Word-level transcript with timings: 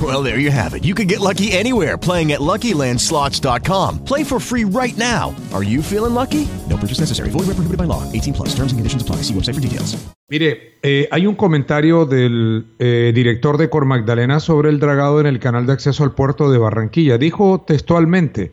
Well, 0.00 0.22
there 0.22 0.38
you 0.38 0.52
have 0.52 0.74
it. 0.74 0.84
You 0.84 0.94
can 0.94 1.08
get 1.08 1.18
lucky 1.18 1.50
anywhere 1.52 1.98
playing 1.98 2.30
at 2.30 2.40
LuckyLandSlots.com. 2.40 4.04
Play 4.04 4.24
for 4.24 4.40
free 4.40 4.64
right 4.64 4.96
now. 4.96 5.34
Are 5.52 5.64
you 5.64 5.82
feeling 5.82 6.14
lucky? 6.14 6.46
No 6.68 6.76
purchase 6.76 7.00
necessary. 7.00 7.30
Void 7.30 7.48
where 7.48 7.56
prohibited 7.56 7.76
by 7.76 7.84
law. 7.88 8.02
18 8.12 8.32
plus. 8.32 8.54
Terms 8.54 8.72
and 8.72 8.78
conditions 8.78 9.02
apply. 9.02 9.16
See 9.16 9.34
website 9.34 9.56
for 9.56 9.60
details. 9.60 9.96
Mire, 10.30 10.78
eh, 10.82 11.08
hay 11.10 11.26
un 11.26 11.34
comentario 11.34 12.06
del 12.06 12.64
eh, 12.78 13.10
director 13.12 13.58
de 13.58 13.68
Cor 13.68 13.84
Magdalena 13.84 14.38
sobre 14.38 14.70
el 14.70 14.78
dragado 14.78 15.20
en 15.20 15.26
el 15.26 15.40
canal 15.40 15.66
de 15.66 15.72
acceso 15.72 16.04
al 16.04 16.12
puerto 16.12 16.52
de 16.52 16.58
Barranquilla. 16.58 17.18
Dijo 17.18 17.64
textualmente, 17.66 18.52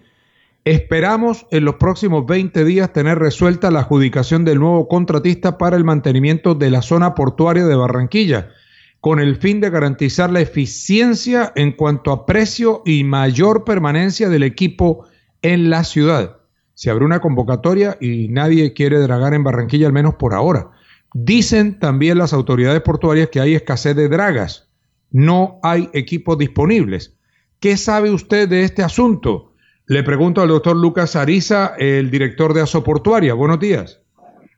esperamos 0.65 1.45
en 1.51 1.65
los 1.65 1.75
próximos 1.75 2.25
20 2.25 2.65
días 2.65 2.91
tener 2.91 3.19
resuelta 3.19 3.69
la 3.69 3.81
adjudicación 3.81 4.43
del 4.43 4.59
nuevo 4.59 4.87
contratista 4.87 5.59
para 5.59 5.77
el 5.77 5.83
mantenimiento 5.83 6.55
de 6.55 6.71
la 6.71 6.81
zona 6.81 7.13
portuaria 7.13 7.65
de 7.67 7.75
Barranquilla, 7.75 8.49
con 9.01 9.19
el 9.19 9.35
fin 9.37 9.61
de 9.61 9.69
garantizar 9.69 10.31
la 10.31 10.41
eficiencia 10.41 11.51
en 11.55 11.71
cuanto 11.71 12.11
a 12.11 12.25
precio 12.25 12.81
y 12.85 13.03
mayor 13.03 13.63
permanencia 13.63 14.29
del 14.29 14.43
equipo 14.43 15.05
en 15.41 15.69
la 15.69 15.83
ciudad. 15.83 16.37
Se 16.73 16.89
abre 16.89 17.05
una 17.05 17.19
convocatoria 17.19 17.97
y 17.99 18.27
nadie 18.29 18.73
quiere 18.73 18.99
dragar 18.99 19.33
en 19.33 19.43
Barranquilla, 19.43 19.87
al 19.87 19.93
menos 19.93 20.15
por 20.15 20.33
ahora. 20.33 20.69
Dicen 21.13 21.79
también 21.79 22.17
las 22.17 22.33
autoridades 22.33 22.81
portuarias 22.81 23.29
que 23.29 23.39
hay 23.39 23.55
escasez 23.55 23.95
de 23.95 24.09
dragas. 24.09 24.71
No 25.09 25.59
hay 25.63 25.89
equipos 25.93 26.37
disponibles. 26.37 27.17
¿Qué 27.59 27.77
sabe 27.77 28.11
usted 28.11 28.47
de 28.47 28.63
este 28.63 28.83
asunto? 28.83 29.53
Le 29.87 30.03
pregunto 30.03 30.41
al 30.41 30.49
doctor 30.49 30.75
Lucas 30.75 31.15
Ariza, 31.15 31.73
el 31.77 32.11
director 32.11 32.53
de 32.53 32.61
Asoportuaria. 32.61 33.33
Buenos 33.33 33.59
días. 33.59 34.03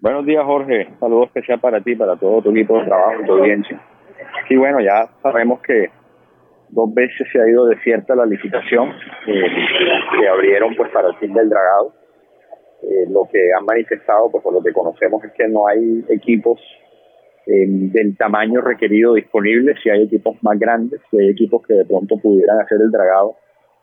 Buenos 0.01 0.25
días, 0.25 0.43
Jorge. 0.43 0.89
Saludo 0.99 1.25
especial 1.25 1.59
para 1.59 1.81
ti, 1.81 1.95
para 1.95 2.15
todo 2.15 2.41
tu 2.41 2.51
equipo 2.51 2.79
de 2.79 2.85
trabajo 2.85 3.21
y 3.21 3.25
tu 3.25 3.33
audiencia. 3.33 3.81
Y 4.49 4.57
bueno, 4.57 4.79
ya 4.79 5.07
sabemos 5.21 5.61
que 5.61 5.89
dos 6.69 6.93
veces 6.93 7.27
se 7.31 7.41
ha 7.41 7.47
ido 7.47 7.67
desierta 7.67 8.15
la 8.15 8.25
licitación 8.25 8.89
eh, 9.27 9.43
que 10.19 10.27
abrieron 10.27 10.75
pues 10.75 10.89
para 10.91 11.09
el 11.09 11.15
fin 11.15 11.33
del 11.33 11.49
dragado. 11.49 11.93
Eh, 12.81 13.05
lo 13.09 13.27
que 13.31 13.39
han 13.57 13.65
manifestado, 13.65 14.29
pues 14.31 14.43
por 14.43 14.53
lo 14.53 14.61
que 14.61 14.71
conocemos, 14.73 15.23
es 15.23 15.31
que 15.33 15.47
no 15.47 15.67
hay 15.67 16.03
equipos 16.09 16.59
eh, 17.45 17.65
del 17.67 18.15
tamaño 18.17 18.61
requerido 18.61 19.13
disponibles. 19.13 19.77
Si 19.83 19.89
hay 19.89 20.03
equipos 20.03 20.35
más 20.41 20.57
grandes, 20.57 21.01
si 21.11 21.19
hay 21.19 21.29
equipos 21.29 21.65
que 21.67 21.73
de 21.73 21.85
pronto 21.85 22.17
pudieran 22.17 22.59
hacer 22.61 22.79
el 22.81 22.91
dragado, 22.91 23.35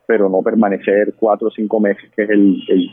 pero 0.07 0.29
no 0.29 0.43
permanecer 0.43 1.15
cuatro 1.19 1.49
o 1.49 1.51
cinco 1.51 1.79
meses, 1.81 2.11
que 2.15 2.23
es 2.23 2.31
el, 2.31 2.57
el 2.69 2.89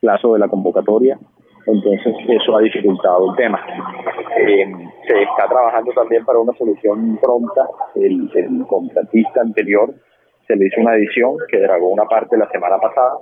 plazo 0.00 0.34
de 0.34 0.40
la 0.40 0.48
convocatoria. 0.48 1.18
Entonces, 1.66 2.14
eso 2.28 2.56
ha 2.56 2.60
dificultado 2.60 3.30
el 3.30 3.36
tema. 3.36 3.60
Eh, 4.38 4.72
se 5.06 5.22
está 5.22 5.48
trabajando 5.48 5.92
también 5.92 6.24
para 6.24 6.38
una 6.38 6.52
solución 6.56 7.18
pronta. 7.20 7.68
El, 7.94 8.30
el 8.34 8.66
contratista 8.66 9.40
anterior 9.40 9.94
se 10.46 10.56
le 10.56 10.66
hizo 10.66 10.80
una 10.80 10.96
edición 10.96 11.36
que 11.50 11.58
dragó 11.58 11.88
una 11.88 12.04
parte 12.04 12.36
la 12.36 12.48
semana 12.50 12.78
pasada 12.78 13.18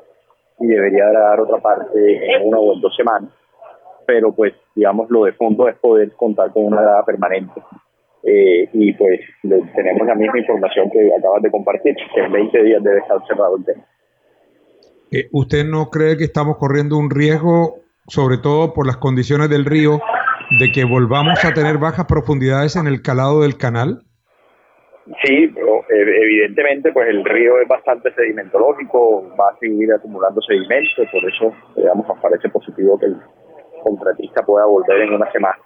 y 0.61 0.67
debería 0.67 1.07
dar 1.07 1.41
otra 1.41 1.59
parte 1.59 2.35
en 2.35 2.47
una 2.49 2.59
o 2.59 2.75
en 2.75 2.81
dos 2.81 2.95
semanas. 2.97 3.31
Pero 4.07 4.33
pues, 4.33 4.53
digamos, 4.75 5.11
lo 5.11 5.25
de 5.25 5.33
fondo 5.33 5.69
es 5.69 5.77
poder 5.77 6.13
contar 6.13 6.53
con 6.53 6.67
una 6.67 6.83
edad 6.83 7.05
permanente. 7.05 7.63
Eh, 8.23 8.69
y 8.73 8.93
pues 8.95 9.21
le, 9.43 9.61
tenemos 9.75 10.07
la 10.07 10.15
misma 10.15 10.39
información 10.39 10.91
que 10.91 11.11
acabas 11.19 11.43
de 11.43 11.51
compartir, 11.51 11.95
que 12.15 12.21
en 12.21 12.33
20 12.33 12.63
días 12.63 12.83
debe 12.83 13.01
estar 13.01 13.19
cerrado 13.27 13.57
el 13.57 13.65
tema. 13.65 13.85
Eh, 15.11 15.29
¿Usted 15.33 15.65
no 15.65 15.91
cree 15.91 16.17
que 16.17 16.25
estamos 16.25 16.57
corriendo 16.57 16.97
un 16.97 17.11
riesgo, 17.11 17.77
sobre 18.09 18.39
todo 18.39 18.73
por 18.73 18.87
las 18.87 18.97
condiciones 18.97 19.51
del 19.51 19.67
río, 19.67 20.01
de 20.51 20.73
que 20.73 20.85
volvamos 20.85 21.45
a 21.45 21.53
tener 21.53 21.79
bajas 21.79 22.07
profundidades 22.07 22.77
en 22.77 22.87
el 22.87 23.03
calado 23.03 23.43
del 23.43 23.57
canal? 23.57 24.03
Sí, 25.23 25.49
pero 25.55 25.81
eh, 25.91 26.23
evidentemente 26.23 26.93
pues 26.93 27.09
el 27.09 27.25
río 27.25 27.61
es 27.61 27.69
bastante 27.69 28.13
sedimentológico, 28.15 29.35
va 29.39 29.49
a 29.51 29.59
seguir 29.59 29.93
acumulando 29.93 30.41
sedimentos, 30.43 31.07
por 31.13 31.25
eso 31.31 31.53
digamos 31.77 32.09
nos 32.09 32.19
parece 32.21 32.49
positivo 32.49 32.99
que 32.99 33.07
el 33.07 33.17
contratista 33.83 34.43
pueda 34.43 34.65
volver 34.65 35.03
en 35.03 35.13
una 35.13 35.31
semana 35.31 35.59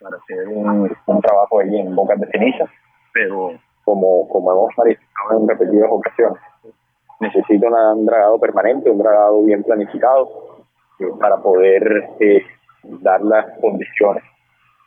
para 0.00 0.16
hacer 0.16 0.48
un, 0.48 0.96
un 1.06 1.20
trabajo 1.20 1.60
allí 1.60 1.78
en 1.78 1.94
Bocas 1.94 2.20
de 2.20 2.26
Ceniza, 2.28 2.66
pero 3.12 3.52
como, 3.84 4.28
como 4.28 4.52
hemos 4.52 4.70
manifestado 4.76 5.40
en 5.40 5.48
repetidas 5.48 5.88
ocasiones, 5.90 6.40
necesita 7.20 7.68
un 7.68 8.06
dragado 8.06 8.38
permanente, 8.38 8.90
un 8.90 8.98
dragado 8.98 9.42
bien 9.44 9.62
planificado 9.62 10.64
eh, 11.00 11.06
para 11.20 11.36
poder 11.38 12.10
eh, 12.20 12.44
dar 12.82 13.20
las 13.22 13.46
condiciones. 13.60 14.22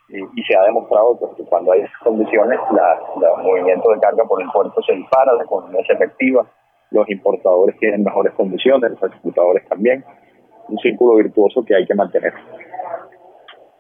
Y, 0.10 0.18
y 0.20 0.44
se 0.44 0.56
ha 0.58 0.64
demostrado 0.64 1.18
pues, 1.20 1.32
que 1.38 1.44
cuando 1.46 1.72
hay 1.72 1.82
esas 1.82 1.98
condiciones, 2.04 2.60
la, 2.72 3.00
la 3.22 3.42
movimiento 3.44 3.90
de 3.92 4.00
carga 4.00 4.24
por 4.26 4.42
el 4.42 4.48
puerto 4.52 4.82
se 4.84 4.94
dispara, 4.94 5.34
la 5.34 5.44
economía 5.44 5.82
es 5.82 5.90
efectiva, 5.90 6.46
los 6.92 7.10
importadores 7.10 7.76
tienen 7.80 8.04
mejores 8.04 8.34
condiciones, 8.34 8.92
los 8.92 9.12
exportadores 9.12 9.68
también. 9.68 10.04
Un 10.68 10.78
círculo 10.80 11.16
virtuoso 11.18 11.64
que 11.66 11.76
hay 11.76 11.86
que 11.86 11.96
mantener. 11.96 12.34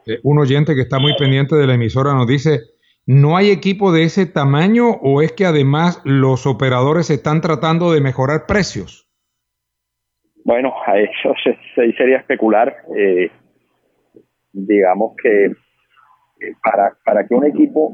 Eh, 0.08 0.20
un 0.24 0.40
oyente 0.40 0.76
que 0.76 0.82
está 0.82 1.00
muy 1.00 1.16
pendiente 1.16 1.56
de 1.56 1.66
la 1.68 1.74
emisora 1.76 2.14
nos 2.14 2.28
dice, 2.28 2.60
¿no 3.08 3.38
hay 3.38 3.50
equipo 3.52 3.92
de 3.92 4.04
ese 4.04 4.26
tamaño 4.28 4.90
o 5.02 5.22
es 5.22 5.32
que 5.32 5.46
además 5.46 6.02
los 6.06 6.46
operadores 6.46 7.10
están 7.10 7.42
tratando 7.42 7.92
de 7.92 8.02
mejorar 8.02 8.46
precios? 8.48 9.08
Bueno, 10.44 10.74
a 10.86 11.00
eso 11.00 11.34
se, 11.44 11.58
se- 11.76 11.92
sería 11.98 12.18
especular. 12.18 12.76
eh, 12.96 13.32
digamos 14.56 15.16
que 15.22 15.46
eh, 15.46 16.54
para, 16.64 16.96
para 17.04 17.28
que 17.28 17.36
un 17.36 17.46
equipo 17.46 17.94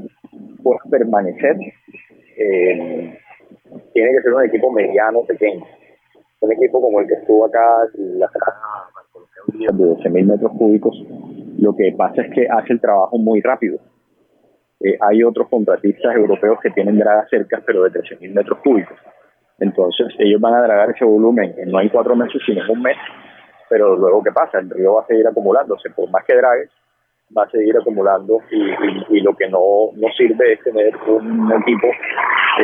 pueda 0.63 0.79
permanecer, 0.89 1.57
eh, 2.37 3.17
tiene 3.93 4.11
que 4.11 4.21
ser 4.21 4.33
un 4.33 4.45
equipo 4.45 4.71
mediano, 4.71 5.23
pequeño. 5.23 5.65
Un 6.39 6.51
equipo 6.53 6.81
como 6.81 7.01
el 7.01 7.07
que 7.07 7.15
estuvo 7.15 7.45
acá, 7.45 7.85
la 7.93 8.29
de 9.47 9.69
12.000 9.69 10.25
metros 10.25 10.51
cúbicos, 10.57 10.95
lo 11.59 11.75
que 11.75 11.93
pasa 11.95 12.23
es 12.23 12.33
que 12.33 12.47
hace 12.49 12.73
el 12.73 12.81
trabajo 12.81 13.17
muy 13.17 13.41
rápido. 13.41 13.79
Eh, 14.79 14.97
hay 14.99 15.23
otros 15.23 15.47
contratistas 15.49 16.15
europeos 16.15 16.59
que 16.61 16.71
tienen 16.71 16.97
dragas 16.97 17.29
cercas, 17.29 17.61
pero 17.65 17.83
de 17.83 17.91
13.000 17.91 18.33
metros 18.33 18.59
cúbicos. 18.63 18.97
Entonces, 19.59 20.07
ellos 20.17 20.41
van 20.41 20.55
a 20.55 20.63
dragar 20.63 20.89
ese 20.89 21.05
volumen 21.05 21.53
en 21.57 21.69
no 21.69 21.79
en 21.79 21.89
cuatro 21.89 22.15
meses, 22.15 22.41
sino 22.45 22.63
en 22.63 22.71
un 22.71 22.81
mes. 22.81 22.97
Pero 23.71 23.95
luego, 23.95 24.21
¿qué 24.21 24.33
pasa? 24.33 24.59
El 24.59 24.69
río 24.69 24.95
va 24.95 25.03
a 25.03 25.07
seguir 25.07 25.25
acumulándose. 25.25 25.89
Por 25.91 26.09
más 26.09 26.25
que 26.25 26.35
dragues, 26.35 26.69
va 27.35 27.43
a 27.43 27.49
seguir 27.49 27.73
acumulando 27.77 28.39
y 28.51 29.21
lo 29.21 29.33
que 29.33 29.47
no, 29.47 29.91
no 29.95 30.07
sirve 30.17 30.51
es 30.51 30.61
tener 30.61 30.93
un 31.07 31.49
equipo 31.53 31.87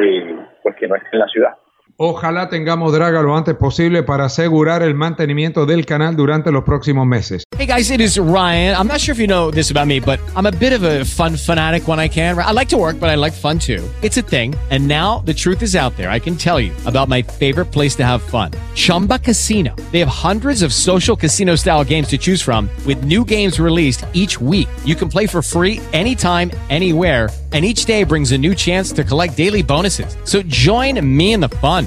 eh, 0.01 0.37
pues 0.61 0.75
que 0.75 0.85
no 0.85 0.95
esté 0.95 1.07
en 1.13 1.19
la 1.19 1.27
ciudad. 1.27 1.53
Ojalá 1.99 2.47
tengamos 2.47 2.93
draga 2.93 3.23
lo 3.23 3.35
antes 3.35 3.55
posible 3.55 4.03
para 4.03 4.25
asegurar 4.25 4.83
el 4.83 4.93
mantenimiento 4.93 5.65
del 5.65 5.83
canal 5.87 6.15
durante 6.15 6.51
los 6.51 6.63
próximos 6.63 7.07
meses. 7.07 7.43
Hey 7.57 7.65
guys, 7.65 7.89
it 7.89 7.99
is 7.99 8.19
Ryan. 8.19 8.75
I'm 8.75 8.87
not 8.87 8.99
sure 8.99 9.13
if 9.13 9.19
you 9.19 9.25
know 9.25 9.49
this 9.49 9.71
about 9.71 9.87
me, 9.87 9.99
but 9.99 10.19
I'm 10.35 10.45
a 10.45 10.51
bit 10.51 10.73
of 10.73 10.83
a 10.83 11.05
fun 11.05 11.35
fanatic 11.35 11.87
when 11.87 11.99
I 11.99 12.07
can. 12.07 12.37
I 12.37 12.51
like 12.51 12.69
to 12.69 12.77
work, 12.77 12.99
but 12.99 13.09
I 13.09 13.15
like 13.15 13.33
fun 13.33 13.57
too. 13.57 13.83
It's 14.03 14.15
a 14.15 14.21
thing. 14.21 14.53
And 14.69 14.87
now 14.87 15.23
the 15.25 15.33
truth 15.33 15.63
is 15.63 15.75
out 15.75 15.97
there. 15.97 16.11
I 16.11 16.19
can 16.19 16.35
tell 16.35 16.59
you 16.59 16.71
about 16.85 17.07
my 17.09 17.23
favorite 17.23 17.71
place 17.71 17.95
to 17.95 18.05
have 18.05 18.21
fun 18.21 18.51
Chumba 18.75 19.17
Casino. 19.17 19.73
They 19.91 19.97
have 19.97 20.07
hundreds 20.07 20.61
of 20.61 20.71
social 20.71 21.15
casino 21.15 21.55
style 21.55 21.83
games 21.83 22.09
to 22.09 22.19
choose 22.19 22.43
from, 22.43 22.69
with 22.85 23.05
new 23.05 23.25
games 23.25 23.59
released 23.59 24.05
each 24.13 24.39
week. 24.39 24.67
You 24.85 24.93
can 24.93 25.09
play 25.09 25.25
for 25.25 25.41
free 25.41 25.81
anytime, 25.93 26.51
anywhere. 26.69 27.31
And 27.53 27.63
each 27.63 27.85
day 27.85 28.03
brings 28.03 28.33
a 28.33 28.37
new 28.37 28.53
chance 28.53 28.91
to 28.91 29.05
collect 29.05 29.37
daily 29.37 29.63
bonuses. 29.63 30.17
So 30.25 30.43
join 30.43 30.99
me 31.01 31.31
in 31.31 31.39
the 31.39 31.47
fun. 31.47 31.86